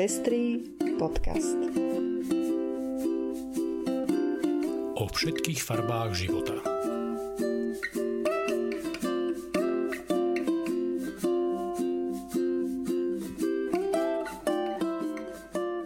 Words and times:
Pestrý 0.00 0.64
podcast. 0.96 1.60
O 4.96 5.04
všetkých 5.04 5.60
farbách 5.60 6.16
života. 6.16 6.56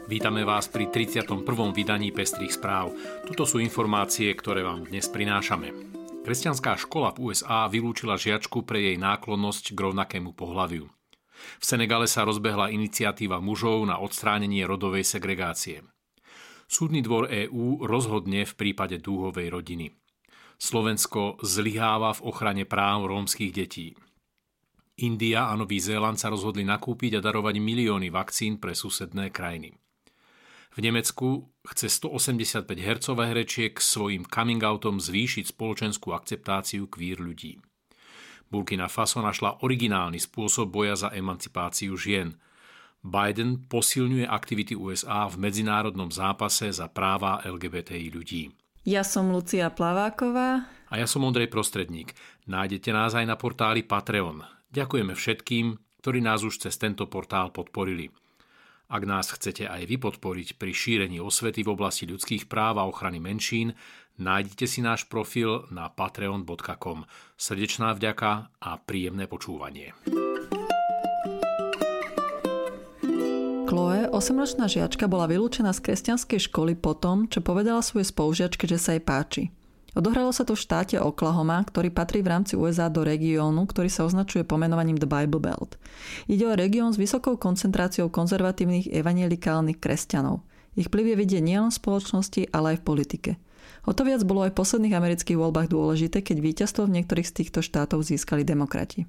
Vítame 0.06 0.46
vás 0.46 0.70
pri 0.70 0.86
31. 0.94 1.74
vydaní 1.74 2.14
Pestrých 2.14 2.54
správ. 2.54 2.94
Tuto 3.26 3.42
sú 3.42 3.58
informácie, 3.58 4.30
ktoré 4.38 4.62
vám 4.62 4.86
dnes 4.86 5.10
prinášame. 5.10 5.74
Kresťanská 6.22 6.78
škola 6.78 7.10
v 7.18 7.34
USA 7.34 7.66
vylúčila 7.66 8.14
žiačku 8.14 8.62
pre 8.62 8.78
jej 8.78 8.94
náklonnosť 8.94 9.74
k 9.74 9.78
rovnakému 9.90 10.30
pohľaviu. 10.38 10.93
V 11.58 11.64
Senegale 11.64 12.08
sa 12.10 12.24
rozbehla 12.24 12.72
iniciatíva 12.72 13.40
mužov 13.40 13.84
na 13.88 14.00
odstránenie 14.00 14.64
rodovej 14.68 15.04
segregácie. 15.06 15.82
Súdny 16.64 17.04
dvor 17.04 17.28
EÚ 17.28 17.84
rozhodne 17.84 18.48
v 18.48 18.52
prípade 18.56 18.98
dúhovej 18.98 19.52
rodiny. 19.52 19.92
Slovensko 20.56 21.42
zlyháva 21.44 22.14
v 22.16 22.24
ochrane 22.24 22.64
práv 22.64 23.10
rómskych 23.10 23.52
detí. 23.52 23.92
India 25.02 25.50
a 25.50 25.58
Nový 25.58 25.82
Zéland 25.82 26.16
sa 26.22 26.30
rozhodli 26.30 26.62
nakúpiť 26.62 27.18
a 27.18 27.20
darovať 27.20 27.58
milióny 27.58 28.14
vakcín 28.14 28.62
pre 28.62 28.78
susedné 28.78 29.34
krajiny. 29.34 29.74
V 30.74 30.78
Nemecku 30.82 31.50
chce 31.66 31.86
185 31.86 32.66
hercové 32.78 33.30
herečiek 33.30 33.74
svojim 33.78 34.26
coming 34.26 34.62
outom 34.62 34.98
zvýšiť 34.98 35.54
spoločenskú 35.54 36.10
akceptáciu 36.14 36.90
kvír 36.90 37.22
ľudí. 37.22 37.58
Burkina 38.54 38.86
Faso 38.86 39.18
našla 39.18 39.66
originálny 39.66 40.22
spôsob 40.22 40.70
boja 40.70 40.94
za 40.94 41.10
emancipáciu 41.10 41.98
žien. 41.98 42.38
Biden 43.02 43.66
posilňuje 43.66 44.30
aktivity 44.30 44.78
USA 44.78 45.26
v 45.26 45.42
medzinárodnom 45.42 46.14
zápase 46.14 46.70
za 46.70 46.86
práva 46.86 47.42
LGBTI 47.42 48.14
ľudí. 48.14 48.54
Ja 48.86 49.02
som 49.02 49.34
Lucia 49.34 49.74
Plaváková. 49.74 50.70
A 50.70 50.94
ja 50.94 51.10
som 51.10 51.26
Ondrej 51.26 51.50
Prostredník. 51.50 52.14
Nájdete 52.46 52.94
nás 52.94 53.18
aj 53.18 53.26
na 53.26 53.34
portáli 53.34 53.82
Patreon. 53.82 54.46
Ďakujeme 54.70 55.18
všetkým, 55.18 55.74
ktorí 55.98 56.22
nás 56.22 56.46
už 56.46 56.62
cez 56.62 56.78
tento 56.78 57.10
portál 57.10 57.50
podporili. 57.50 58.14
Ak 58.94 59.02
nás 59.10 59.26
chcete 59.26 59.66
aj 59.66 59.90
vy 59.90 59.98
podporiť 59.98 60.54
pri 60.54 60.70
šírení 60.70 61.18
osvety 61.18 61.66
v 61.66 61.74
oblasti 61.74 62.06
ľudských 62.06 62.46
práv 62.46 62.78
a 62.78 62.86
ochrany 62.86 63.18
menšín, 63.18 63.74
nájdite 64.22 64.70
si 64.70 64.86
náš 64.86 65.10
profil 65.10 65.66
na 65.74 65.90
patreon.com. 65.90 67.02
Srdečná 67.34 67.90
vďaka 67.98 68.54
a 68.54 68.70
príjemné 68.78 69.26
počúvanie. 69.26 69.98
Chloe, 73.66 74.06
8-ročná 74.14 74.70
žiačka, 74.70 75.10
bola 75.10 75.26
vylúčená 75.26 75.74
z 75.74 75.90
kresťanskej 75.90 76.46
školy 76.46 76.78
po 76.78 76.94
tom, 76.94 77.26
čo 77.26 77.42
povedala 77.42 77.82
svojej 77.82 78.06
spolužiačke, 78.14 78.70
že 78.70 78.78
sa 78.78 78.94
jej 78.94 79.02
páči. 79.02 79.50
Odohralo 79.94 80.34
sa 80.34 80.42
to 80.42 80.58
v 80.58 80.62
štáte 80.66 80.98
Oklahoma, 80.98 81.62
ktorý 81.62 81.94
patrí 81.94 82.18
v 82.18 82.34
rámci 82.34 82.58
USA 82.58 82.90
do 82.90 83.06
regiónu, 83.06 83.62
ktorý 83.70 83.86
sa 83.86 84.02
označuje 84.02 84.42
pomenovaním 84.42 84.98
The 84.98 85.06
Bible 85.06 85.38
Belt. 85.38 85.78
Ide 86.26 86.50
o 86.50 86.58
región 86.58 86.90
s 86.90 86.98
vysokou 86.98 87.38
koncentráciou 87.38 88.10
konzervatívnych 88.10 88.90
evangelikálnych 88.90 89.78
kresťanov. 89.78 90.42
Ich 90.74 90.90
vplyv 90.90 91.14
je 91.14 91.20
vidieť 91.22 91.42
nielen 91.46 91.70
v 91.70 91.78
spoločnosti, 91.78 92.50
ale 92.50 92.74
aj 92.74 92.82
v 92.82 92.86
politike. 92.86 93.30
O 93.86 93.94
to 93.94 94.02
viac 94.02 94.26
bolo 94.26 94.42
aj 94.42 94.50
v 94.50 94.58
posledných 94.58 94.98
amerických 94.98 95.38
voľbách 95.38 95.70
dôležité, 95.70 96.26
keď 96.26 96.42
víťazstvo 96.42 96.90
v 96.90 97.00
niektorých 97.00 97.30
z 97.30 97.36
týchto 97.38 97.60
štátov 97.62 98.02
získali 98.02 98.42
demokrati. 98.42 99.06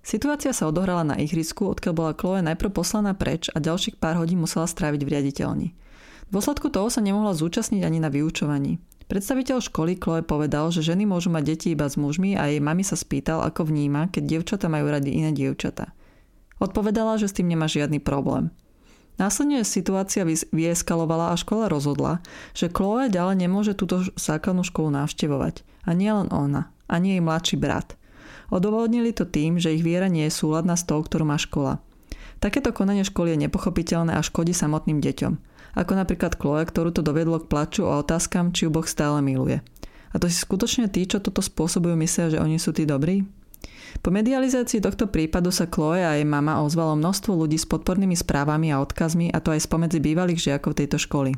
Situácia 0.00 0.54
sa 0.54 0.70
odohrala 0.70 1.04
na 1.04 1.16
ihrisku, 1.18 1.68
odkiaľ 1.68 1.92
bola 1.92 2.16
Chloe 2.16 2.40
najprv 2.40 2.70
poslaná 2.72 3.12
preč 3.12 3.52
a 3.52 3.60
ďalších 3.60 4.00
pár 4.00 4.16
hodín 4.16 4.40
musela 4.40 4.64
stráviť 4.64 5.02
v 5.04 5.12
riaditeľni. 5.12 5.68
V 6.28 6.30
dôsledku 6.30 6.70
toho 6.70 6.88
sa 6.88 7.02
nemohla 7.02 7.36
zúčastniť 7.36 7.82
ani 7.84 7.98
na 8.00 8.08
vyučovaní. 8.08 8.80
Predstaviteľ 9.10 9.58
školy 9.58 9.98
Chloe 9.98 10.22
povedal, 10.22 10.70
že 10.70 10.86
ženy 10.86 11.02
môžu 11.02 11.34
mať 11.34 11.42
deti 11.42 11.74
iba 11.74 11.90
s 11.90 11.98
mužmi 11.98 12.38
a 12.38 12.46
jej 12.46 12.62
mami 12.62 12.86
sa 12.86 12.94
spýtal, 12.94 13.42
ako 13.42 13.66
vníma, 13.66 14.06
keď 14.14 14.22
dievčata 14.22 14.70
majú 14.70 14.86
radi 14.86 15.10
iné 15.10 15.34
dievčata. 15.34 15.90
Odpovedala, 16.62 17.18
že 17.18 17.26
s 17.26 17.34
tým 17.34 17.50
nemá 17.50 17.66
žiadny 17.66 17.98
problém. 17.98 18.54
Následne 19.18 19.66
situácia 19.66 20.22
vyeskalovala 20.54 21.34
a 21.34 21.40
škola 21.40 21.66
rozhodla, 21.66 22.22
že 22.54 22.70
Chloe 22.70 23.10
ďalej 23.10 23.36
nemôže 23.42 23.74
túto 23.74 24.06
základnú 24.14 24.62
školu 24.62 24.94
navštevovať. 24.94 25.66
A 25.84 25.90
nie 25.90 26.14
len 26.14 26.30
ona, 26.30 26.70
ani 26.86 27.18
jej 27.18 27.22
mladší 27.26 27.58
brat. 27.58 27.98
Odôvodnili 28.54 29.10
to 29.10 29.26
tým, 29.26 29.58
že 29.58 29.74
ich 29.74 29.82
viera 29.82 30.06
nie 30.06 30.30
je 30.30 30.38
súladná 30.38 30.78
s 30.78 30.86
tou, 30.86 31.02
ktorú 31.02 31.26
má 31.26 31.34
škola. 31.34 31.82
Takéto 32.40 32.72
konanie 32.72 33.04
školy 33.04 33.36
je 33.36 33.46
nepochopiteľné 33.46 34.16
a 34.16 34.24
škodí 34.24 34.56
samotným 34.56 34.98
deťom 35.04 35.50
ako 35.74 35.92
napríklad 35.94 36.34
Chloe, 36.34 36.66
ktorú 36.66 36.90
to 36.90 37.02
dovedlo 37.04 37.38
k 37.42 37.50
plaču 37.50 37.86
a 37.86 38.02
otázkam, 38.02 38.50
či 38.50 38.66
ju 38.66 38.70
Boh 38.74 38.86
stále 38.86 39.22
miluje. 39.22 39.62
A 40.10 40.18
to 40.18 40.26
si 40.26 40.42
skutočne 40.42 40.90
tí, 40.90 41.06
čo 41.06 41.22
toto 41.22 41.38
spôsobujú, 41.38 41.94
myslia, 42.02 42.34
že 42.34 42.42
oni 42.42 42.58
sú 42.58 42.74
tí 42.74 42.82
dobrí? 42.82 43.22
Po 44.02 44.10
medializácii 44.10 44.82
tohto 44.82 45.10
prípadu 45.10 45.50
sa 45.50 45.66
Chloe 45.66 46.02
a 46.02 46.18
jej 46.18 46.26
mama 46.26 46.62
ozvalo 46.62 46.94
množstvo 46.98 47.34
ľudí 47.34 47.58
s 47.58 47.66
podpornými 47.66 48.14
správami 48.14 48.70
a 48.70 48.82
odkazmi 48.82 49.30
a 49.30 49.38
to 49.42 49.54
aj 49.54 49.66
spomedzi 49.66 49.98
bývalých 50.02 50.50
žiakov 50.50 50.78
tejto 50.78 50.98
školy. 50.98 51.34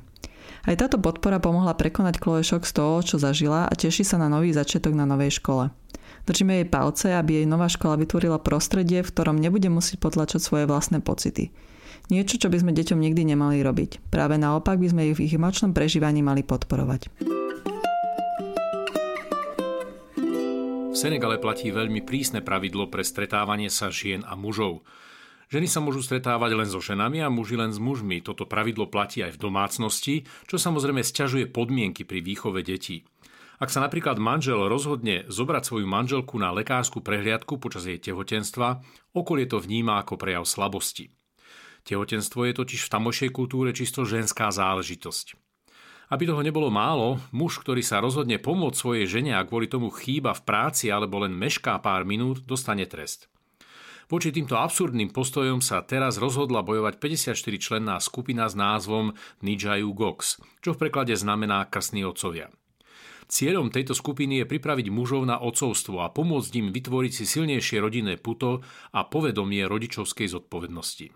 Aj 0.62 0.74
táto 0.78 1.00
podpora 1.00 1.40
pomohla 1.40 1.74
prekonať 1.74 2.20
Chloe 2.20 2.44
šok 2.44 2.64
z 2.64 2.72
toho, 2.76 2.94
čo 3.02 3.16
zažila 3.16 3.68
a 3.68 3.72
teší 3.72 4.04
sa 4.04 4.20
na 4.20 4.28
nový 4.28 4.52
začiatok 4.52 4.92
na 4.94 5.08
novej 5.08 5.40
škole. 5.40 5.72
Držíme 6.22 6.62
jej 6.62 6.68
palce, 6.70 7.10
aby 7.18 7.42
jej 7.42 7.46
nová 7.50 7.66
škola 7.66 7.98
vytvorila 7.98 8.38
prostredie, 8.38 9.02
v 9.02 9.10
ktorom 9.10 9.42
nebude 9.42 9.66
musieť 9.66 9.98
potlačať 9.98 10.38
svoje 10.38 10.70
vlastné 10.70 11.02
pocity. 11.02 11.50
Niečo, 12.14 12.38
čo 12.38 12.46
by 12.46 12.62
sme 12.62 12.72
deťom 12.74 12.98
nikdy 12.98 13.34
nemali 13.34 13.58
robiť. 13.62 14.06
Práve 14.10 14.38
naopak 14.38 14.78
by 14.78 14.86
sme 14.90 15.10
ich 15.10 15.18
v 15.18 15.24
ich 15.26 15.34
emočnom 15.34 15.74
prežívaní 15.74 16.22
mali 16.22 16.46
podporovať. 16.46 17.10
V 20.92 20.96
Senegale 20.98 21.42
platí 21.42 21.74
veľmi 21.74 22.06
prísne 22.06 22.44
pravidlo 22.44 22.86
pre 22.86 23.02
stretávanie 23.02 23.72
sa 23.72 23.90
žien 23.90 24.22
a 24.22 24.38
mužov. 24.38 24.86
Ženy 25.50 25.68
sa 25.68 25.82
môžu 25.82 26.00
stretávať 26.00 26.56
len 26.56 26.68
so 26.70 26.80
ženami 26.80 27.20
a 27.20 27.28
muži 27.28 27.58
len 27.58 27.74
s 27.74 27.80
mužmi. 27.82 28.22
Toto 28.24 28.48
pravidlo 28.48 28.88
platí 28.88 29.20
aj 29.20 29.36
v 29.36 29.42
domácnosti, 29.42 30.14
čo 30.48 30.56
samozrejme 30.56 31.02
sťažuje 31.02 31.50
podmienky 31.50 32.06
pri 32.06 32.24
výchove 32.24 32.62
detí. 32.64 33.04
Ak 33.60 33.68
sa 33.68 33.84
napríklad 33.84 34.16
manžel 34.16 34.68
rozhodne 34.70 35.28
zobrať 35.28 35.62
svoju 35.68 35.86
manželku 35.88 36.40
na 36.40 36.54
lekárskú 36.54 37.04
prehliadku 37.04 37.60
počas 37.60 37.84
jej 37.84 38.00
tehotenstva, 38.00 38.80
okolie 39.12 39.44
to 39.44 39.60
vníma 39.60 40.00
ako 40.00 40.16
prejav 40.16 40.48
slabosti. 40.48 41.12
Tehotenstvo 41.82 42.46
je 42.46 42.54
totiž 42.54 42.86
v 42.86 42.92
tamošej 42.94 43.30
kultúre 43.34 43.74
čisto 43.74 44.06
ženská 44.06 44.54
záležitosť. 44.54 45.34
Aby 46.12 46.28
toho 46.28 46.44
nebolo 46.44 46.68
málo, 46.68 47.18
muž, 47.32 47.58
ktorý 47.64 47.80
sa 47.80 47.98
rozhodne 47.98 48.36
pomôcť 48.36 48.76
svojej 48.76 49.06
žene 49.08 49.32
a 49.32 49.46
kvôli 49.48 49.64
tomu 49.66 49.88
chýba 49.88 50.36
v 50.36 50.44
práci 50.44 50.92
alebo 50.92 51.24
len 51.24 51.32
mešká 51.32 51.80
pár 51.80 52.04
minút, 52.04 52.44
dostane 52.44 52.84
trest. 52.84 53.32
Voči 54.12 54.28
týmto 54.28 54.60
absurdným 54.60 55.08
postojom 55.08 55.64
sa 55.64 55.80
teraz 55.80 56.20
rozhodla 56.20 56.60
bojovať 56.60 57.00
54-členná 57.00 57.96
skupina 57.96 58.44
s 58.44 58.52
názvom 58.52 59.16
Nijayu 59.40 59.88
Gox, 59.96 60.36
čo 60.60 60.76
v 60.76 60.84
preklade 60.84 61.16
znamená 61.16 61.64
krstní 61.64 62.04
otcovia. 62.04 62.52
Cieľom 63.30 63.70
tejto 63.70 63.94
skupiny 63.94 64.42
je 64.42 64.50
pripraviť 64.50 64.86
mužov 64.90 65.22
na 65.26 65.38
otcovstvo 65.38 66.02
a 66.02 66.10
pomôcť 66.10 66.52
im 66.58 66.68
vytvoriť 66.74 67.12
si 67.12 67.24
silnejšie 67.26 67.78
rodinné 67.78 68.18
puto 68.18 68.64
a 68.90 69.00
povedomie 69.06 69.62
rodičovskej 69.66 70.30
zodpovednosti. 70.32 71.12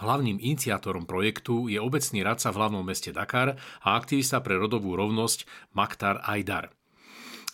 Hlavným 0.00 0.40
iniciátorom 0.40 1.04
projektu 1.04 1.68
je 1.68 1.76
obecný 1.76 2.24
radca 2.24 2.48
v 2.48 2.56
hlavnom 2.56 2.80
meste 2.80 3.12
Dakar 3.12 3.60
a 3.84 3.88
aktivista 4.00 4.40
pre 4.40 4.56
rodovú 4.56 4.96
rovnosť 4.96 5.44
Maktar 5.76 6.24
Aydar. 6.24 6.72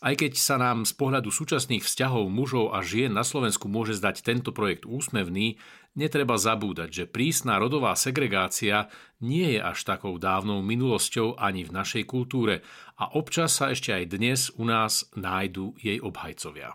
Aj 0.06 0.14
keď 0.14 0.38
sa 0.38 0.54
nám 0.54 0.86
z 0.86 0.94
pohľadu 0.94 1.34
súčasných 1.34 1.82
vzťahov 1.82 2.30
mužov 2.30 2.70
a 2.70 2.78
žien 2.78 3.10
na 3.10 3.26
Slovensku 3.26 3.66
môže 3.66 3.98
zdať 3.98 4.22
tento 4.22 4.54
projekt 4.54 4.86
úsmevný, 4.86 5.58
netreba 5.98 6.38
zabúdať, 6.38 6.94
že 6.94 7.04
prísna 7.10 7.58
rodová 7.58 7.90
segregácia 7.98 8.86
nie 9.18 9.58
je 9.58 9.60
až 9.66 9.82
takou 9.82 10.14
dávnou 10.14 10.62
minulosťou 10.62 11.42
ani 11.42 11.66
v 11.66 11.74
našej 11.74 12.06
kultúre 12.06 12.62
a 12.94 13.18
občas 13.18 13.58
sa 13.58 13.74
ešte 13.74 13.90
aj 13.90 14.04
dnes 14.14 14.54
u 14.54 14.62
nás 14.62 15.10
nájdu 15.18 15.74
jej 15.82 15.98
obhajcovia. 15.98 16.70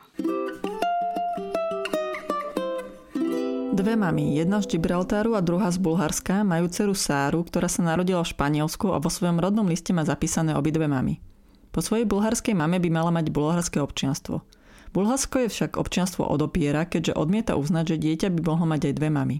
Dve 3.71 3.95
mamy, 3.95 4.35
jedna 4.43 4.59
z 4.59 4.75
Gibraltáru 4.75 5.39
a 5.39 5.41
druhá 5.41 5.71
z 5.71 5.79
Bulharska, 5.79 6.43
majú 6.43 6.67
dceru 6.67 6.91
Sáru, 6.91 7.47
ktorá 7.47 7.71
sa 7.71 7.79
narodila 7.79 8.27
v 8.27 8.31
Španielsku 8.35 8.91
a 8.91 8.99
vo 8.99 9.07
svojom 9.07 9.39
rodnom 9.39 9.63
liste 9.71 9.95
má 9.95 10.03
zapísané 10.03 10.51
obidve 10.51 10.91
mamy. 10.91 11.30
Po 11.71 11.79
svojej 11.79 12.03
bulharskej 12.03 12.51
mame 12.51 12.83
by 12.83 12.89
mala 12.91 13.11
mať 13.15 13.31
bulharské 13.31 13.79
občianstvo. 13.79 14.43
Bulharsko 14.91 15.47
je 15.47 15.49
však 15.49 15.79
občianstvo 15.79 16.27
odopiera, 16.27 16.83
keďže 16.83 17.15
odmieta 17.15 17.55
uznať, 17.55 17.95
že 17.95 18.01
dieťa 18.03 18.27
by 18.35 18.39
mohlo 18.43 18.67
mať 18.67 18.91
aj 18.91 18.93
dve 18.99 19.09
mamy. 19.09 19.35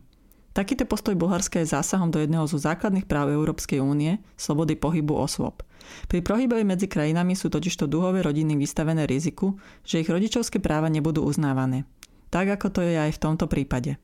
Takýto 0.52 0.84
postoj 0.84 1.16
Bulharska 1.16 1.64
je 1.64 1.72
zásahom 1.72 2.12
do 2.12 2.20
jedného 2.20 2.44
zo 2.44 2.60
základných 2.60 3.08
práv 3.08 3.32
Európskej 3.32 3.80
únie, 3.80 4.20
slobody 4.36 4.76
pohybu 4.76 5.16
osôb. 5.16 5.64
Pri 6.12 6.20
pohybe 6.20 6.60
medzi 6.68 6.92
krajinami 6.92 7.40
sú 7.40 7.48
totižto 7.48 7.88
duhové 7.88 8.20
rodiny 8.20 8.60
vystavené 8.60 9.08
riziku, 9.08 9.56
že 9.88 10.04
ich 10.04 10.12
rodičovské 10.12 10.60
práva 10.60 10.92
nebudú 10.92 11.24
uznávané. 11.24 11.88
Tak 12.32 12.60
ako 12.60 12.68
to 12.68 12.82
je 12.84 13.00
aj 13.00 13.16
v 13.16 13.22
tomto 13.24 13.48
prípade. 13.48 13.96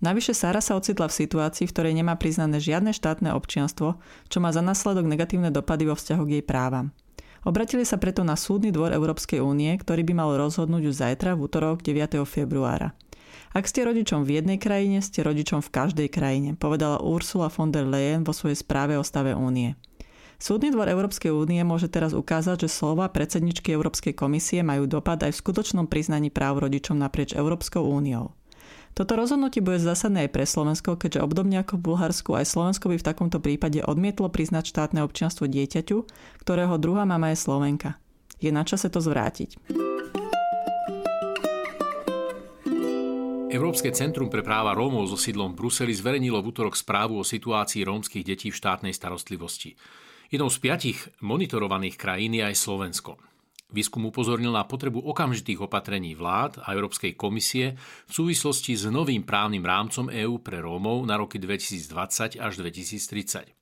Navyše 0.00 0.32
Sara 0.32 0.64
sa 0.64 0.80
ocitla 0.80 1.12
v 1.12 1.18
situácii, 1.20 1.68
v 1.68 1.72
ktorej 1.76 1.92
nemá 1.92 2.16
priznané 2.16 2.56
žiadne 2.56 2.96
štátne 2.96 3.36
občianstvo, 3.36 4.00
čo 4.32 4.38
má 4.40 4.48
za 4.48 4.64
následok 4.64 5.04
negatívne 5.04 5.52
dopady 5.52 5.84
vo 5.84 5.92
vzťahu 5.92 6.22
k 6.24 6.32
jej 6.40 6.44
právam. 6.44 6.96
Obratili 7.40 7.88
sa 7.88 7.96
preto 7.96 8.20
na 8.20 8.36
Súdny 8.36 8.68
dvor 8.68 8.92
Európskej 8.92 9.40
únie, 9.40 9.72
ktorý 9.80 10.04
by 10.04 10.12
mal 10.12 10.36
rozhodnúť 10.36 10.92
už 10.92 10.94
zajtra 11.00 11.32
v 11.32 11.48
útorok 11.48 11.80
9. 11.80 12.20
februára. 12.28 12.92
Ak 13.50 13.66
ste 13.66 13.82
rodičom 13.82 14.22
v 14.22 14.38
jednej 14.38 14.60
krajine, 14.60 15.00
ste 15.02 15.26
rodičom 15.26 15.64
v 15.64 15.72
každej 15.72 16.08
krajine, 16.12 16.54
povedala 16.54 17.02
Ursula 17.02 17.50
von 17.50 17.72
der 17.74 17.88
Leyen 17.88 18.22
vo 18.22 18.30
svojej 18.30 18.60
správe 18.60 18.94
o 18.94 19.02
stave 19.02 19.32
únie. 19.32 19.74
Súdny 20.40 20.72
dvor 20.72 20.88
Európskej 20.88 21.32
únie 21.32 21.60
môže 21.64 21.90
teraz 21.92 22.16
ukázať, 22.16 22.64
že 22.64 22.72
slova 22.72 23.08
predsedničky 23.12 23.76
Európskej 23.76 24.16
komisie 24.16 24.64
majú 24.64 24.88
dopad 24.88 25.20
aj 25.20 25.36
v 25.36 25.40
skutočnom 25.40 25.84
priznaní 25.84 26.32
práv 26.32 26.64
rodičom 26.64 26.96
naprieč 26.96 27.36
Európskou 27.36 27.84
úniou. 27.84 28.32
Toto 28.90 29.16
rozhodnutie 29.16 29.62
bude 29.64 29.78
zásadné 29.80 30.28
aj 30.28 30.30
pre 30.34 30.44
Slovensko, 30.44 30.98
keďže 30.98 31.24
obdobne 31.24 31.62
ako 31.62 31.78
v 31.78 31.84
Bulharsku 31.88 32.36
aj 32.36 32.50
Slovensko 32.50 32.90
by 32.90 32.96
v 33.00 33.06
takomto 33.06 33.38
prípade 33.38 33.80
odmietlo 33.80 34.28
priznať 34.28 34.68
štátne 34.68 35.00
občianstvo 35.06 35.46
dieťaťu, 35.46 35.98
ktorého 36.42 36.74
druhá 36.76 37.06
mama 37.06 37.32
je 37.32 37.38
Slovenka. 37.38 37.96
Je 38.42 38.50
na 38.50 38.66
čase 38.66 38.90
to 38.90 38.98
zvrátiť. 38.98 39.56
Európske 43.50 43.90
centrum 43.90 44.30
pre 44.30 44.46
práva 44.46 44.78
Rómov 44.78 45.10
so 45.10 45.18
sídlom 45.18 45.52
v 45.52 45.66
Bruseli 45.66 45.90
zverejnilo 45.90 46.38
v 46.38 46.48
útorok 46.54 46.78
správu 46.78 47.18
o 47.18 47.26
situácii 47.26 47.82
rómskych 47.82 48.22
detí 48.22 48.54
v 48.54 48.58
štátnej 48.58 48.94
starostlivosti. 48.94 49.74
Jednou 50.30 50.46
z 50.46 50.62
piatich 50.62 50.98
monitorovaných 51.18 51.98
krajín 51.98 52.38
je 52.38 52.46
aj 52.46 52.54
Slovensko. 52.54 53.18
Výskum 53.70 54.10
upozornil 54.10 54.50
na 54.50 54.66
potrebu 54.66 54.98
okamžitých 54.98 55.62
opatrení 55.62 56.18
vlád 56.18 56.58
a 56.66 56.74
Európskej 56.74 57.14
komisie 57.14 57.78
v 58.10 58.12
súvislosti 58.12 58.74
s 58.74 58.90
novým 58.90 59.22
právnym 59.22 59.62
rámcom 59.62 60.10
EÚ 60.10 60.42
pre 60.42 60.58
Rómov 60.58 61.06
na 61.06 61.14
roky 61.14 61.38
2020 61.38 62.42
až 62.42 62.52
2030. 62.58 63.54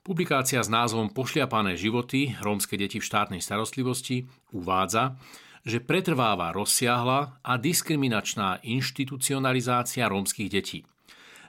Publikácia 0.00 0.62
s 0.62 0.72
názvom 0.72 1.12
Pošliapané 1.12 1.76
životy 1.76 2.32
rómske 2.40 2.80
deti 2.80 2.96
v 2.96 3.04
štátnej 3.04 3.42
starostlivosti 3.44 4.24
uvádza, 4.56 5.20
že 5.66 5.82
pretrváva 5.82 6.54
rozsiahla 6.54 7.42
a 7.42 7.52
diskriminačná 7.58 8.62
inštitucionalizácia 8.62 10.06
rómskych 10.06 10.48
detí. 10.48 10.86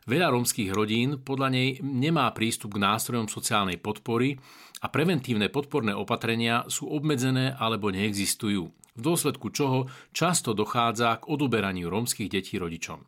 Veľa 0.07 0.31
rómskych 0.31 0.71
rodín 0.71 1.19
podľa 1.19 1.51
nej 1.51 1.69
nemá 1.83 2.31
prístup 2.31 2.80
k 2.80 2.83
nástrojom 2.88 3.27
sociálnej 3.27 3.75
podpory 3.75 4.39
a 4.80 4.88
preventívne 4.88 5.51
podporné 5.51 5.92
opatrenia 5.92 6.63
sú 6.71 6.88
obmedzené 6.88 7.51
alebo 7.59 7.92
neexistujú, 7.92 8.71
v 8.71 9.01
dôsledku 9.04 9.51
čoho 9.51 9.92
často 10.15 10.56
dochádza 10.56 11.19
k 11.19 11.27
odoberaniu 11.27 11.92
rómskych 11.92 12.31
detí 12.31 12.56
rodičom. 12.56 13.04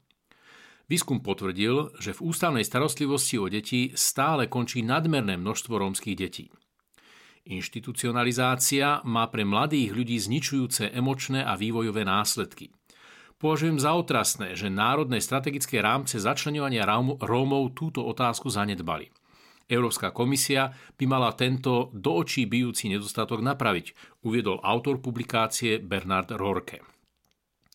Výskum 0.92 1.24
potvrdil, 1.24 1.96
že 2.04 2.12
v 2.12 2.36
ústavnej 2.36 2.68
starostlivosti 2.68 3.40
o 3.40 3.48
deti 3.48 3.96
stále 3.96 4.52
končí 4.52 4.84
nadmerné 4.84 5.40
množstvo 5.40 5.80
rómskych 5.80 6.20
detí. 6.20 6.52
Inštitucionalizácia 7.48 9.08
má 9.08 9.24
pre 9.32 9.48
mladých 9.48 9.96
ľudí 9.96 10.20
zničujúce 10.20 10.92
emočné 10.92 11.48
a 11.48 11.56
vývojové 11.56 12.04
následky– 12.04 12.76
Považujem 13.40 13.80
za 13.80 13.96
otrasné, 13.96 14.52
že 14.60 14.68
národné 14.68 15.24
strategické 15.24 15.80
rámce 15.80 16.20
začlenovania 16.20 16.84
Rómov 17.24 17.72
túto 17.72 18.04
otázku 18.04 18.52
zanedbali. 18.52 19.08
Európska 19.72 20.12
komisia 20.12 20.76
by 21.00 21.06
mala 21.08 21.32
tento 21.32 21.88
do 21.96 22.20
očí 22.20 22.44
bijúci 22.44 22.92
nedostatok 22.92 23.40
napraviť, 23.40 24.20
uviedol 24.28 24.60
autor 24.60 25.00
publikácie 25.00 25.80
Bernard 25.80 26.36
Rorke. 26.36 26.84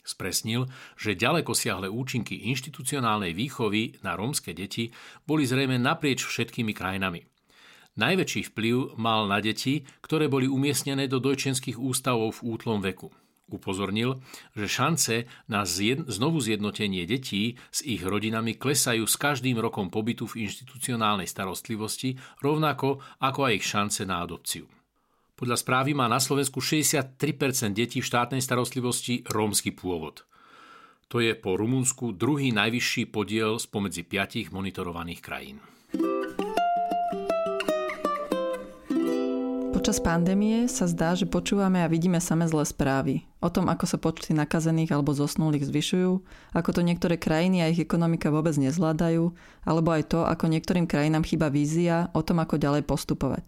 Spresnil, 0.04 0.68
že 1.00 1.16
ďaleko 1.16 1.56
siahle 1.56 1.88
účinky 1.88 2.44
inštitucionálnej 2.52 3.32
výchovy 3.32 4.04
na 4.04 4.20
rómske 4.20 4.52
deti 4.52 4.92
boli 5.24 5.48
zrejme 5.48 5.80
naprieč 5.80 6.28
všetkými 6.28 6.76
krajinami. 6.76 7.24
Najväčší 7.96 8.52
vplyv 8.52 9.00
mal 9.00 9.24
na 9.32 9.40
deti, 9.40 9.88
ktoré 10.04 10.28
boli 10.28 10.44
umiestnené 10.44 11.08
do 11.08 11.24
dojčenských 11.24 11.80
ústavov 11.80 12.36
v 12.42 12.52
útlom 12.52 12.84
veku. 12.84 13.08
Upozornil, 13.44 14.24
že 14.56 14.64
šance 14.64 15.28
na 15.52 15.68
znovu 16.08 16.40
zjednotenie 16.40 17.04
detí 17.04 17.60
s 17.68 17.84
ich 17.84 18.00
rodinami 18.00 18.56
klesajú 18.56 19.04
s 19.04 19.20
každým 19.20 19.60
rokom 19.60 19.92
pobytu 19.92 20.24
v 20.24 20.48
inštitucionálnej 20.48 21.28
starostlivosti, 21.28 22.16
rovnako 22.40 23.04
ako 23.20 23.40
aj 23.44 23.52
ich 23.52 23.66
šance 23.68 24.02
na 24.08 24.24
adopciu. 24.24 24.64
Podľa 25.34 25.60
správy 25.60 25.92
má 25.92 26.08
na 26.08 26.22
Slovensku 26.22 26.62
63% 26.62 27.20
detí 27.74 28.00
v 28.00 28.06
štátnej 28.06 28.40
starostlivosti 28.40 29.26
rómsky 29.28 29.74
pôvod. 29.74 30.24
To 31.12 31.20
je 31.20 31.36
po 31.36 31.60
Rumunsku 31.60 32.16
druhý 32.16 32.48
najvyšší 32.54 33.12
podiel 33.12 33.60
spomedzi 33.60 34.08
piatich 34.08 34.54
monitorovaných 34.54 35.20
krajín. 35.20 35.58
Počas 39.84 40.00
pandémie 40.00 40.64
sa 40.64 40.88
zdá, 40.88 41.12
že 41.12 41.28
počúvame 41.28 41.84
a 41.84 41.92
vidíme 41.92 42.16
same 42.16 42.48
zlé 42.48 42.64
správy. 42.64 43.28
O 43.44 43.52
tom, 43.52 43.68
ako 43.68 43.84
sa 43.84 44.00
počty 44.00 44.32
nakazených 44.32 44.96
alebo 44.96 45.12
zosnulých 45.12 45.68
zvyšujú, 45.68 46.24
ako 46.56 46.70
to 46.72 46.80
niektoré 46.80 47.20
krajiny 47.20 47.60
a 47.60 47.68
ich 47.68 47.84
ekonomika 47.84 48.32
vôbec 48.32 48.56
nezvládajú, 48.56 49.36
alebo 49.68 49.88
aj 49.92 50.08
to, 50.08 50.24
ako 50.24 50.48
niektorým 50.48 50.88
krajinám 50.88 51.28
chýba 51.28 51.52
vízia 51.52 52.08
o 52.16 52.24
tom, 52.24 52.40
ako 52.40 52.56
ďalej 52.56 52.88
postupovať. 52.88 53.44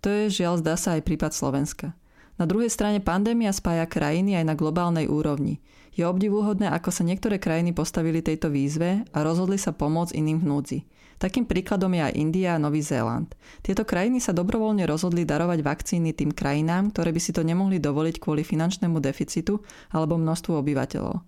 To 0.00 0.08
je 0.08 0.32
žiaľ 0.32 0.64
zdá 0.64 0.80
sa 0.80 0.96
aj 0.96 1.04
prípad 1.04 1.36
Slovenska. 1.36 1.92
Na 2.40 2.48
druhej 2.48 2.72
strane 2.72 3.04
pandémia 3.04 3.52
spája 3.52 3.84
krajiny 3.84 4.40
aj 4.40 4.44
na 4.48 4.56
globálnej 4.56 5.04
úrovni. 5.04 5.60
Je 5.92 6.08
obdivuhodné, 6.08 6.72
ako 6.72 6.96
sa 6.96 7.04
niektoré 7.04 7.36
krajiny 7.36 7.76
postavili 7.76 8.24
tejto 8.24 8.48
výzve 8.48 9.04
a 9.12 9.18
rozhodli 9.20 9.60
sa 9.60 9.76
pomôcť 9.76 10.16
iným 10.16 10.40
v 10.40 10.48
núdzi. 10.48 10.78
Takým 11.24 11.48
príkladom 11.48 11.88
je 11.96 12.04
aj 12.04 12.20
India 12.20 12.52
a 12.52 12.60
Nový 12.60 12.84
Zéland. 12.84 13.32
Tieto 13.64 13.88
krajiny 13.88 14.20
sa 14.20 14.36
dobrovoľne 14.36 14.84
rozhodli 14.84 15.24
darovať 15.24 15.64
vakcíny 15.64 16.12
tým 16.12 16.36
krajinám, 16.36 16.92
ktoré 16.92 17.16
by 17.16 17.20
si 17.24 17.32
to 17.32 17.40
nemohli 17.40 17.80
dovoliť 17.80 18.20
kvôli 18.20 18.44
finančnému 18.44 19.00
deficitu 19.00 19.64
alebo 19.88 20.20
množstvu 20.20 20.52
obyvateľov. 20.52 21.24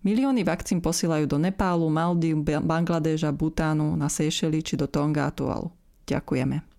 Milióny 0.00 0.48
vakcín 0.48 0.80
posielajú 0.80 1.28
do 1.28 1.36
Nepálu, 1.36 1.92
Maldív, 1.92 2.40
Bangladeža, 2.40 3.36
Butánu, 3.36 3.92
na 4.00 4.08
Seychely 4.08 4.64
či 4.64 4.80
do 4.80 4.88
Tonga 4.88 5.28
a 5.28 5.32
Tualu. 5.36 5.68
Ďakujeme. 6.08 6.73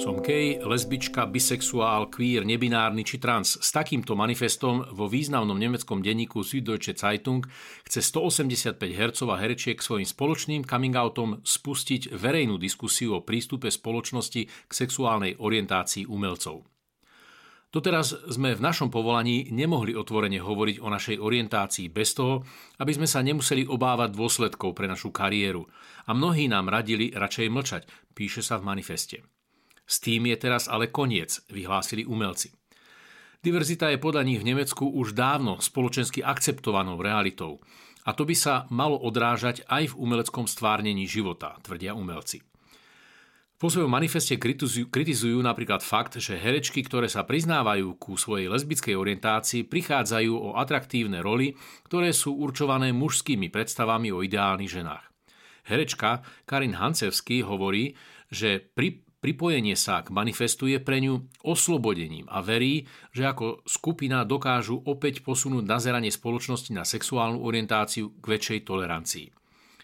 Som 0.00 0.24
gay, 0.24 0.56
lesbička, 0.56 1.28
bisexuál, 1.28 2.08
queer, 2.08 2.48
nebinárny 2.48 3.04
či 3.04 3.20
trans. 3.20 3.60
S 3.60 3.68
takýmto 3.68 4.16
manifestom 4.16 4.88
vo 4.96 5.04
významnom 5.04 5.60
nemeckom 5.60 6.00
denníku 6.00 6.40
Süddeutsche 6.40 6.96
Zeitung 6.96 7.44
chce 7.84 8.00
185 8.00 8.80
hercov 8.96 9.28
a 9.28 9.36
herečiek 9.36 9.76
svojim 9.76 10.08
spoločným 10.08 10.64
coming 10.64 10.96
outom 10.96 11.44
spustiť 11.44 12.16
verejnú 12.16 12.56
diskusiu 12.56 13.20
o 13.20 13.24
prístupe 13.28 13.68
spoločnosti 13.68 14.48
k 14.48 14.72
sexuálnej 14.72 15.36
orientácii 15.36 16.08
umelcov. 16.08 16.64
Doteraz 17.68 18.16
sme 18.32 18.56
v 18.56 18.64
našom 18.64 18.88
povolaní 18.88 19.52
nemohli 19.52 19.92
otvorene 19.92 20.40
hovoriť 20.40 20.80
o 20.80 20.88
našej 20.88 21.20
orientácii 21.20 21.92
bez 21.92 22.16
toho, 22.16 22.40
aby 22.80 22.96
sme 22.96 23.04
sa 23.04 23.20
nemuseli 23.20 23.68
obávať 23.68 24.16
dôsledkov 24.16 24.72
pre 24.72 24.88
našu 24.88 25.12
kariéru. 25.12 25.68
A 26.08 26.16
mnohí 26.16 26.48
nám 26.48 26.72
radili 26.72 27.12
radšej 27.12 27.52
mlčať, 27.52 27.82
píše 28.16 28.40
sa 28.40 28.56
v 28.56 28.64
manifeste. 28.64 29.39
S 29.90 29.98
tým 29.98 30.30
je 30.30 30.38
teraz 30.38 30.70
ale 30.70 30.86
koniec, 30.94 31.42
vyhlásili 31.50 32.06
umelci. 32.06 32.54
Diverzita 33.42 33.90
je 33.90 33.98
podľa 33.98 34.22
nich 34.22 34.38
v 34.38 34.54
Nemecku 34.54 34.86
už 34.86 35.18
dávno 35.18 35.58
spoločensky 35.58 36.22
akceptovanou 36.22 37.00
realitou 37.02 37.58
a 38.06 38.14
to 38.14 38.22
by 38.22 38.36
sa 38.38 38.70
malo 38.70 38.94
odrážať 39.00 39.66
aj 39.66 39.92
v 39.92 39.98
umeleckom 39.98 40.46
stvárnení 40.46 41.10
života, 41.10 41.58
tvrdia 41.64 41.96
umelci. 41.98 42.44
Po 43.60 43.68
svojom 43.68 43.92
manifeste 43.92 44.40
kritizujú, 44.40 44.88
kritizujú 44.88 45.36
napríklad 45.44 45.84
fakt, 45.84 46.16
že 46.16 46.40
herečky, 46.40 46.80
ktoré 46.80 47.12
sa 47.12 47.28
priznávajú 47.28 47.92
ku 48.00 48.16
svojej 48.16 48.48
lesbickej 48.48 48.96
orientácii, 48.96 49.68
prichádzajú 49.68 50.32
o 50.32 50.56
atraktívne 50.56 51.20
roly, 51.20 51.52
ktoré 51.84 52.16
sú 52.16 52.40
určované 52.40 52.88
mužskými 52.96 53.52
predstavami 53.52 54.08
o 54.16 54.24
ideálnych 54.24 54.80
ženách. 54.80 55.04
Herečka 55.68 56.24
Karin 56.48 56.72
Hancevsky 56.80 57.44
hovorí, 57.44 57.92
že 58.32 58.64
pri 58.64 59.04
Pripojenie 59.20 59.76
sa 59.76 60.00
k 60.00 60.16
manifestu 60.16 60.64
je 60.64 60.80
pre 60.80 60.96
ňu 60.96 61.28
oslobodením 61.44 62.24
a 62.32 62.40
verí, 62.40 62.88
že 63.12 63.28
ako 63.28 63.60
skupina 63.68 64.24
dokážu 64.24 64.80
opäť 64.80 65.20
posunúť 65.20 65.60
nazeranie 65.60 66.08
spoločnosti 66.08 66.72
na 66.72 66.88
sexuálnu 66.88 67.44
orientáciu 67.44 68.16
k 68.16 68.24
väčšej 68.24 68.64
tolerancii. 68.64 69.28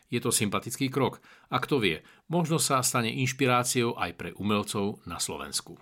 Je 0.09 0.25
to 0.25 0.33
sympatický 0.33 0.88
krok 0.88 1.21
a 1.52 1.61
kto 1.61 1.85
vie, 1.85 2.00
možno 2.33 2.57
sa 2.57 2.81
stane 2.81 3.12
inšpiráciou 3.12 4.00
aj 4.00 4.11
pre 4.16 4.33
umelcov 4.40 5.05
na 5.05 5.21
Slovensku. 5.21 5.76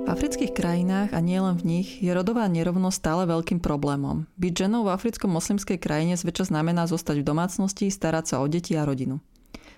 V 0.00 0.08
afrických 0.08 0.56
krajinách 0.56 1.12
a 1.12 1.20
nielen 1.20 1.60
v 1.60 1.68
nich 1.68 2.00
je 2.00 2.16
rodová 2.16 2.48
nerovnosť 2.48 2.96
stále 2.96 3.28
veľkým 3.28 3.60
problémom. 3.60 4.24
Byť 4.40 4.52
ženou 4.56 4.88
v 4.88 4.96
africko-moslimskej 4.96 5.76
krajine 5.76 6.16
zväčša 6.16 6.48
znamená 6.48 6.88
zostať 6.88 7.20
v 7.20 7.28
domácnosti, 7.28 7.92
starať 7.92 8.24
sa 8.24 8.36
o 8.40 8.48
deti 8.48 8.72
a 8.72 8.88
rodinu. 8.88 9.20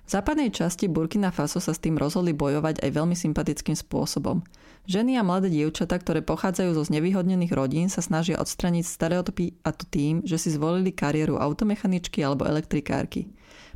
V 0.08 0.16
západnej 0.16 0.48
časti 0.48 0.88
Burkina 0.88 1.28
Faso 1.28 1.60
sa 1.60 1.76
s 1.76 1.84
tým 1.84 2.00
rozhodli 2.00 2.32
bojovať 2.32 2.80
aj 2.80 2.90
veľmi 2.96 3.12
sympatickým 3.12 3.76
spôsobom. 3.76 4.40
Ženy 4.88 5.20
a 5.20 5.22
mladé 5.22 5.52
dievčatá, 5.52 6.00
ktoré 6.00 6.24
pochádzajú 6.24 6.80
zo 6.80 6.88
znevýhodnených 6.88 7.52
rodín, 7.52 7.92
sa 7.92 8.00
snažia 8.00 8.40
odstraniť 8.40 8.88
stereotypy 8.88 9.60
a 9.68 9.76
to 9.76 9.84
tým, 9.84 10.24
že 10.24 10.40
si 10.40 10.48
zvolili 10.48 10.96
kariéru 10.96 11.36
automechaničky 11.36 12.24
alebo 12.24 12.48
elektrikárky. 12.48 13.28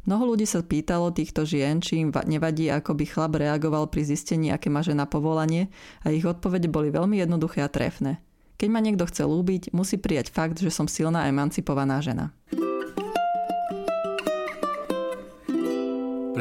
Mnoho 0.09 0.33
ľudí 0.33 0.49
sa 0.49 0.65
pýtalo 0.65 1.13
týchto 1.13 1.45
žien, 1.45 1.85
či 1.85 2.01
im 2.01 2.09
nevadí, 2.09 2.73
ako 2.73 2.97
by 2.97 3.05
chlap 3.05 3.37
reagoval 3.37 3.93
pri 3.93 4.09
zistení, 4.09 4.49
aké 4.57 4.73
má 4.73 4.81
žena 4.81 5.05
povolanie 5.05 5.69
a 6.01 6.17
ich 6.17 6.25
odpovede 6.25 6.73
boli 6.73 6.89
veľmi 6.89 7.21
jednoduché 7.21 7.61
a 7.61 7.69
trefné. 7.69 8.25
Keď 8.57 8.69
ma 8.73 8.81
niekto 8.81 9.05
chce 9.05 9.29
lúbiť, 9.29 9.77
musí 9.77 10.01
prijať 10.01 10.33
fakt, 10.33 10.65
že 10.65 10.73
som 10.73 10.89
silná 10.89 11.29
emancipovaná 11.29 12.01
žena. 12.01 12.33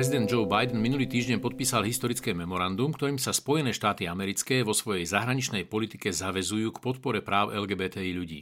Prezident 0.02 0.26
Joe 0.26 0.50
Biden 0.50 0.82
minulý 0.82 1.06
týždeň 1.06 1.38
podpísal 1.38 1.86
historické 1.86 2.34
memorandum, 2.34 2.90
ktorým 2.90 3.22
sa 3.22 3.38
Spojené 3.38 3.70
štáty 3.70 4.10
americké 4.10 4.66
vo 4.66 4.74
svojej 4.74 5.06
zahraničnej 5.06 5.70
politike 5.70 6.10
zavezujú 6.10 6.74
k 6.74 6.82
podpore 6.82 7.22
práv 7.22 7.54
LGBTI 7.54 8.10
ľudí. 8.10 8.42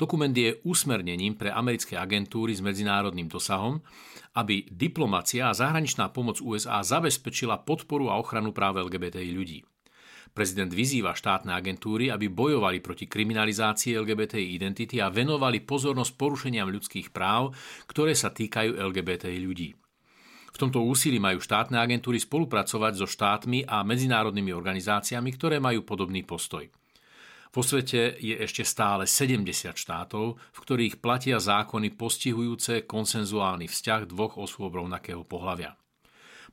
Dokument 0.00 0.32
je 0.32 0.64
usmernením 0.64 1.36
pre 1.36 1.52
americké 1.52 2.00
agentúry 2.00 2.56
s 2.56 2.64
medzinárodným 2.64 3.28
dosahom, 3.28 3.84
aby 4.32 4.64
diplomacia 4.64 5.52
a 5.52 5.52
zahraničná 5.52 6.08
pomoc 6.08 6.40
USA 6.40 6.80
zabezpečila 6.80 7.60
podporu 7.68 8.08
a 8.08 8.16
ochranu 8.16 8.56
práv 8.56 8.80
LGBTI 8.88 9.28
ľudí. 9.36 9.60
Prezident 10.32 10.72
vyzýva 10.72 11.12
štátne 11.12 11.52
agentúry, 11.52 12.08
aby 12.08 12.32
bojovali 12.32 12.80
proti 12.80 13.04
kriminalizácii 13.04 13.92
LGBTI 13.92 14.56
identity 14.56 15.04
a 15.04 15.12
venovali 15.12 15.68
pozornosť 15.68 16.16
porušeniam 16.16 16.72
ľudských 16.72 17.12
práv, 17.12 17.52
ktoré 17.92 18.16
sa 18.16 18.32
týkajú 18.32 18.80
LGBTI 18.80 19.40
ľudí. 19.44 19.83
V 20.54 20.62
tomto 20.62 20.86
úsilí 20.86 21.18
majú 21.18 21.42
štátne 21.42 21.82
agentúry 21.82 22.22
spolupracovať 22.22 22.92
so 22.94 23.10
štátmi 23.10 23.66
a 23.66 23.82
medzinárodnými 23.82 24.54
organizáciami, 24.54 25.34
ktoré 25.34 25.58
majú 25.58 25.82
podobný 25.82 26.22
postoj. 26.22 26.70
Vo 27.50 27.62
svete 27.62 28.14
je 28.18 28.38
ešte 28.38 28.62
stále 28.62 29.06
70 29.06 29.74
štátov, 29.74 30.38
v 30.38 30.58
ktorých 30.58 31.02
platia 31.02 31.42
zákony 31.42 31.98
postihujúce 31.98 32.86
konsenzuálny 32.86 33.66
vzťah 33.66 34.06
dvoch 34.06 34.38
osôb 34.38 34.78
rovnakého 34.78 35.26
pohľavia. 35.26 35.74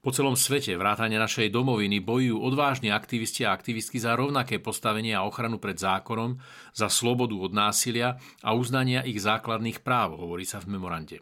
Po 0.01 0.10
celom 0.10 0.34
svete 0.34 0.74
vrátane 0.81 1.22
našej 1.22 1.53
domoviny 1.53 2.01
bojujú 2.01 2.41
odvážni 2.41 2.89
aktivisti 2.89 3.46
a 3.46 3.53
aktivistky 3.53 4.01
za 4.01 4.17
rovnaké 4.17 4.58
postavenie 4.58 5.13
a 5.13 5.22
ochranu 5.29 5.62
pred 5.62 5.77
zákonom, 5.77 6.41
za 6.74 6.89
slobodu 6.89 7.38
od 7.38 7.53
násilia 7.53 8.17
a 8.41 8.58
uznania 8.58 9.05
ich 9.05 9.22
základných 9.22 9.86
práv, 9.86 10.17
hovorí 10.17 10.41
sa 10.41 10.58
v 10.58 10.74
memorande. 10.74 11.22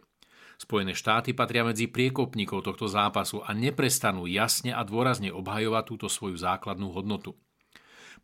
Spojené 0.60 0.92
štáty 0.92 1.32
patria 1.32 1.64
medzi 1.64 1.88
priekopníkov 1.88 2.68
tohto 2.68 2.84
zápasu 2.84 3.40
a 3.40 3.56
neprestanú 3.56 4.28
jasne 4.28 4.76
a 4.76 4.84
dôrazne 4.84 5.32
obhajovať 5.32 5.84
túto 5.88 6.06
svoju 6.12 6.36
základnú 6.36 6.92
hodnotu. 6.92 7.32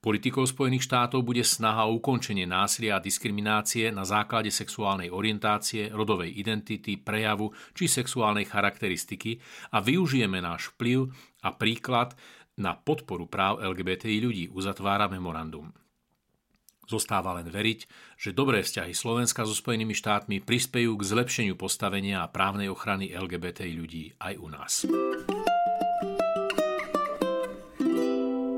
Politikou 0.05 0.45
Spojených 0.45 0.85
štátov 0.85 1.25
bude 1.25 1.41
snaha 1.41 1.89
o 1.89 1.97
ukončenie 1.97 2.45
násilia 2.45 3.01
a 3.01 3.03
diskriminácie 3.03 3.89
na 3.89 4.05
základe 4.05 4.53
sexuálnej 4.53 5.09
orientácie, 5.09 5.89
rodovej 5.89 6.37
identity, 6.37 7.01
prejavu 7.01 7.57
či 7.73 7.89
sexuálnej 7.89 8.45
charakteristiky 8.45 9.41
a 9.73 9.81
využijeme 9.81 10.37
náš 10.37 10.77
vplyv 10.77 11.09
a 11.41 11.57
príklad 11.57 12.13
na 12.61 12.77
podporu 12.77 13.25
práv 13.33 13.65
LGBTI 13.65 14.17
ľudí, 14.21 14.45
uzatvára 14.53 15.09
memorandum. 15.09 15.73
Zostáva 16.87 17.35
len 17.35 17.51
veriť, 17.51 17.91
že 18.15 18.31
dobré 18.31 18.63
vzťahy 18.63 18.95
Slovenska 18.95 19.43
so 19.43 19.55
Spojenými 19.55 19.93
štátmi 19.93 20.39
prispejú 20.39 20.95
k 20.95 21.03
zlepšeniu 21.03 21.59
postavenia 21.59 22.23
a 22.23 22.31
právnej 22.31 22.71
ochrany 22.71 23.11
LGBTI 23.11 23.73
ľudí 23.75 24.15
aj 24.23 24.35
u 24.39 24.49
nás. 24.49 24.73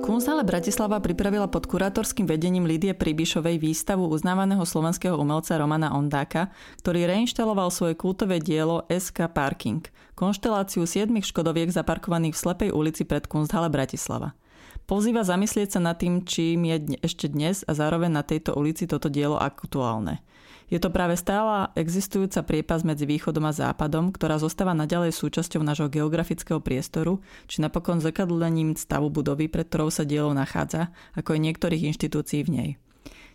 Kunsthále 0.09 0.41
Bratislava 0.41 1.05
pripravila 1.05 1.53
pod 1.53 1.69
kurátorským 1.69 2.25
vedením 2.25 2.65
Lidie 2.65 2.97
Pribišovej 2.97 3.61
výstavu 3.61 4.09
uznávaného 4.09 4.65
slovenského 4.65 5.13
umelca 5.21 5.61
Romana 5.61 5.93
Ondáka, 5.93 6.49
ktorý 6.81 7.05
reinštaloval 7.13 7.69
svoje 7.69 7.93
kultové 7.93 8.41
dielo 8.41 8.89
SK 8.89 9.29
Parking, 9.29 9.85
konšteláciu 10.17 10.89
siedmých 10.89 11.29
škodoviek 11.29 11.69
zaparkovaných 11.69 12.33
v 12.33 12.41
slepej 12.41 12.71
ulici 12.73 13.05
pred 13.05 13.29
Kunsthále 13.29 13.69
Bratislava. 13.69 14.33
Pozýva 14.89 15.21
zamyslieť 15.21 15.77
sa 15.77 15.81
nad 15.85 16.01
tým, 16.01 16.25
čím 16.25 16.65
je 16.65 16.97
ešte 17.05 17.29
dnes 17.29 17.61
a 17.69 17.77
zároveň 17.77 18.09
na 18.09 18.25
tejto 18.25 18.57
ulici 18.57 18.89
toto 18.89 19.13
dielo 19.13 19.37
aktuálne. 19.37 20.25
Je 20.73 20.81
to 20.81 20.89
práve 20.89 21.13
stála 21.21 21.77
existujúca 21.77 22.41
priepas 22.41 22.81
medzi 22.89 23.05
východom 23.05 23.45
a 23.45 23.53
západom, 23.53 24.09
ktorá 24.09 24.41
zostáva 24.41 24.73
naďalej 24.73 25.13
súčasťou 25.13 25.61
nášho 25.61 25.93
geografického 25.93 26.65
priestoru, 26.65 27.21
či 27.53 27.61
napokon 27.61 28.01
zrkadlením 28.01 28.81
stavu 28.81 29.13
budovy, 29.13 29.53
pred 29.53 29.69
ktorou 29.69 29.93
sa 29.93 30.09
dielo 30.09 30.33
nachádza, 30.33 30.89
ako 31.13 31.37
aj 31.37 31.41
niektorých 31.53 31.93
inštitúcií 31.93 32.49
v 32.49 32.53
nej. 32.57 32.71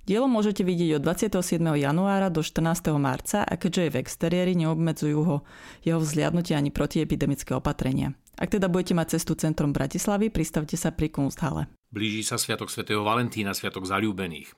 Dielo 0.04 0.28
môžete 0.28 0.68
vidieť 0.68 1.00
od 1.00 1.02
27. 1.16 1.64
januára 1.64 2.28
do 2.28 2.44
14. 2.44 2.92
marca 3.00 3.48
a 3.48 3.54
keďže 3.56 3.88
je 3.88 3.92
v 3.96 4.00
exteriéri, 4.04 4.52
neobmedzujú 4.60 5.20
ho 5.24 5.38
jeho 5.80 5.96
vzliadnutie 5.96 6.60
ani 6.60 6.76
protiepidemické 6.76 7.56
opatrenia. 7.56 8.12
Ak 8.36 8.52
teda 8.52 8.68
budete 8.68 8.92
mať 9.00 9.16
cestu 9.16 9.40
centrom 9.40 9.72
Bratislavy, 9.72 10.28
pristavte 10.28 10.76
sa 10.76 10.92
pri 10.92 11.08
Kunsthale. 11.08 11.72
Blíži 11.88 12.20
sa 12.28 12.36
Sviatok 12.36 12.68
svätého 12.68 13.00
Valentína, 13.00 13.56
Sviatok 13.56 13.88
zalúbených. 13.88 14.52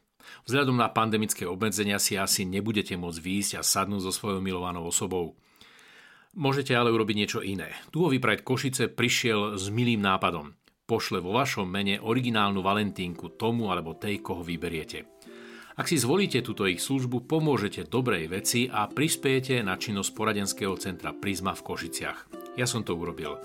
Vzhľadom 0.49 0.81
na 0.81 0.89
pandemické 0.89 1.45
obmedzenia 1.45 2.01
si 2.01 2.17
asi 2.17 2.49
nebudete 2.49 2.97
môcť 2.97 3.21
výjsť 3.21 3.51
a 3.59 3.61
sadnúť 3.61 4.09
so 4.09 4.11
svojou 4.17 4.41
milovanou 4.41 4.89
osobou. 4.89 5.37
Môžete 6.33 6.73
ale 6.73 6.89
urobiť 6.89 7.15
niečo 7.21 7.45
iné. 7.45 7.69
Duhový 7.93 8.17
Pride 8.17 8.41
Košice 8.41 8.89
prišiel 8.89 9.61
s 9.61 9.69
milým 9.69 10.01
nápadom. 10.01 10.57
Pošle 10.89 11.21
vo 11.21 11.37
vašom 11.37 11.69
mene 11.69 12.01
originálnu 12.01 12.65
valentínku 12.65 13.37
tomu 13.37 13.69
alebo 13.69 13.93
tej, 13.93 14.25
koho 14.25 14.41
vyberiete. 14.41 15.14
Ak 15.75 15.91
si 15.91 15.99
zvolíte 15.99 16.39
túto 16.39 16.63
ich 16.71 16.79
službu, 16.79 17.27
pomôžete 17.27 17.91
dobrej 17.91 18.31
veci 18.31 18.71
a 18.71 18.87
prispiejete 18.87 19.59
na 19.59 19.75
činnosť 19.75 20.15
poradenského 20.15 20.71
centra 20.79 21.11
Prisma 21.11 21.51
v 21.51 21.67
Košiciach. 21.67 22.31
Ja 22.55 22.63
som 22.63 22.87
to 22.87 22.95
urobil. 22.95 23.35